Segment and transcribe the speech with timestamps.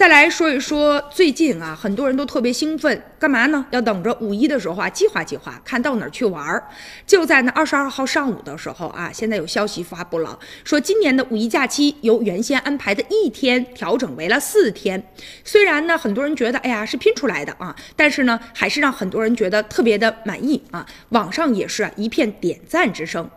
[0.00, 3.66] 再来说一说最近啊，很多人都特别兴奋，干嘛呢？
[3.70, 6.66] 要等着五一的时候啊，计划计划，看到哪儿去玩儿。
[7.06, 15.06] 就在那二十二号上午的时候啊，现在有消息发布了，说今年的五一假期由原先安排的一天调整为了四天。
[15.44, 20.86] 虽然呢，很多人觉得哎呀是拼出来的啊，但是呢，还是让很多人觉得特别的满意啊。
[21.10, 23.28] 网上也是一片点赞之声。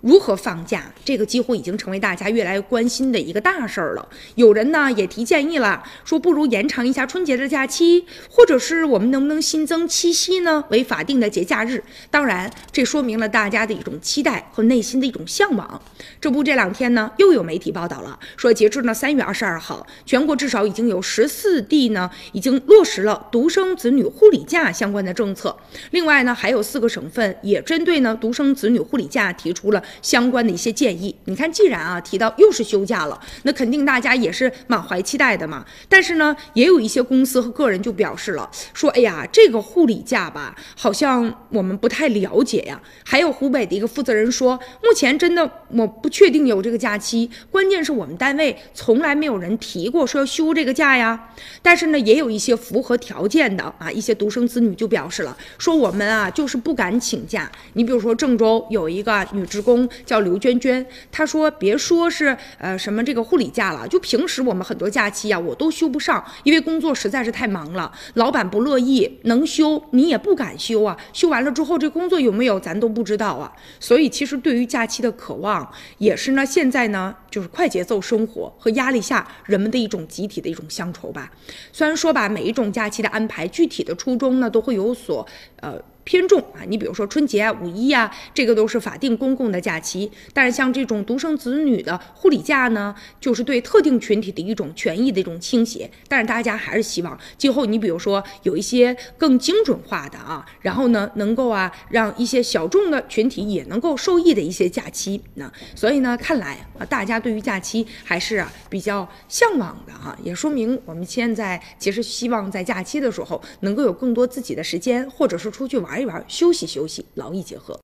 [0.00, 0.92] 如何放假？
[1.04, 4.08] 这个几乎已经成为大家越来越关心的一个大事儿了。
[4.34, 11.82] 有人呢也提建议了，说不如延长一下春节的假期，或者是我们能不能新增七夕呢为法定的节假日？
[12.10, 15.80] 当然，这说明了大家的一种期待和内心的一种向往。
[16.20, 25.54] 这不，这两天呢又有媒体报道了，说截至呢三月二十二号，全国至少已经有十四地呢已经落实了独生子女护理假相关的政策。
[25.90, 29.82] 另外呢，还有四个省份也针对呢独生子女护理假提出了。
[30.02, 35.64] 相关的一些建议，你看，既然啊提到又是休假了，那肯定大家也是满怀期待的嘛。
[35.88, 42.80] 但是呢，也有一些公司和个人就表示了，说，哎呀，这个护理假吧，好像我们不太了解呀。
[43.04, 51.28] 还有湖北的一个负责人说，目前真的我不确定有这个假期，关键是我们单位从来没有人提过说要休这个假呀。
[51.62, 57.50] 但是呢，也有一些符合条件的啊，一些独生子女就表示了，说我们啊就是不敢请假。
[57.72, 59.79] 你比如说郑州有一个女职工。
[60.04, 81.30] 叫刘娟娟，她说别说是呃什么这个护理假了，就平时我们很多假期呀，我都休不上，因为工作实在是太忙了，老板不乐意，能休你也不敢休啊，休完了之后这工作有没有咱都不知道啊，所以其实对于假期的渴望，也是呢现在呢就是快节奏生活和压力下人们的一种集体的一种乡愁吧。
[81.72, 85.26] 虽然说吧，每一种假期的安排，具体的初衷呢都会有所
[85.60, 85.80] 呃。
[86.10, 90.10] 偏重啊，你比如说春节啊、五一啊，这个都是法定公共的假期。
[90.34, 95.88] 但是像这种独生子女的护理假呢，就是对特定群体的一种权益的一种倾斜。
[96.08, 105.22] 但是大家还是希望今后你比如说有一些更精准化的啊，然后呢能够啊让一些小众的群体也能够受益的一些假期。
[105.34, 115.99] 那所以呢，看来啊大家对于假期还是啊比较向往的哈，也说明我们现在其实希望在假期的时候能够有更多自己的时间，或者是出去玩。
[116.04, 117.78] 玩一玩，休息休息，劳逸结合。